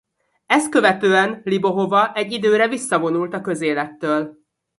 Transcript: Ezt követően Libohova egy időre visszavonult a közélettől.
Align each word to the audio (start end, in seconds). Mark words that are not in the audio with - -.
Ezt 0.45 0.69
követően 0.69 1.41
Libohova 1.43 2.13
egy 2.13 2.31
időre 2.31 2.67
visszavonult 2.67 3.33
a 3.33 3.41
közélettől. 3.41 4.37